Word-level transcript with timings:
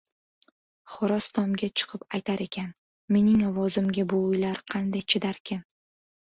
•Xo‘roz 0.93 1.27
tomga 1.37 1.69
chiqib 1.81 2.05
aytar 2.19 2.41
ekan: 2.45 2.71
“Mening 3.17 3.45
ovozimga 3.51 4.07
bu 4.15 4.23
uylar 4.31 4.63
qanday 4.75 5.07
chidarkin?”. 5.17 5.63